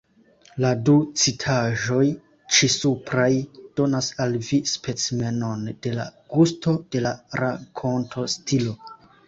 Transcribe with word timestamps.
La 0.63 0.69
du 0.87 0.93
citaĵoj 1.23 2.05
ĉisupraj 2.59 3.27
donas 3.81 4.09
al 4.27 4.35
vi 4.49 4.61
specimenon 4.73 5.71
de 5.87 5.95
la 6.01 6.09
gusto 6.35 6.77
de 6.97 7.07
la 7.07 7.15
rakontostilo. 7.45 8.79